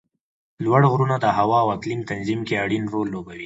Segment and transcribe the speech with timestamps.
[0.63, 3.39] لوړ غرونه د هوا او اقلیم تنظیم کې اړین رول لوبوي